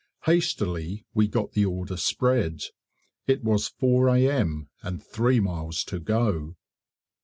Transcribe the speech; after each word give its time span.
Hastily 0.25 1.05
we 1.13 1.27
got 1.27 1.51
the 1.51 1.63
order 1.65 1.95
spread; 1.95 2.61
it 3.27 3.43
was 3.43 3.67
4 3.67 4.07
A.M. 4.09 4.67
and 4.81 5.03
three 5.03 5.39
miles 5.39 5.83
to 5.83 5.99
go. 5.99 6.55